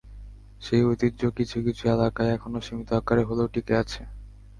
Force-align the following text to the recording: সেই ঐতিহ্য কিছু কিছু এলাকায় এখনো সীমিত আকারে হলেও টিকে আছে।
সেই 0.61 0.83
ঐতিহ্য 0.85 1.21
কিছু 1.37 1.57
কিছু 1.65 1.83
এলাকায় 1.95 2.33
এখনো 2.33 2.59
সীমিত 2.65 2.89
আকারে 2.99 3.23
হলেও 3.29 3.51
টিকে 3.53 3.73
আছে। 3.81 4.01